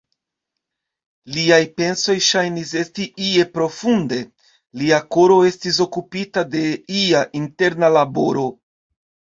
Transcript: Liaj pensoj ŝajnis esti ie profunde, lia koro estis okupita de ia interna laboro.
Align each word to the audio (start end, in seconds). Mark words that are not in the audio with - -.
Liaj 1.35 1.59
pensoj 1.81 2.15
ŝajnis 2.29 2.73
esti 2.81 3.07
ie 3.27 3.45
profunde, 3.59 4.21
lia 4.83 5.01
koro 5.17 5.37
estis 5.53 5.81
okupita 5.89 6.47
de 6.57 6.67
ia 7.05 7.25
interna 7.45 7.95
laboro. 8.01 8.51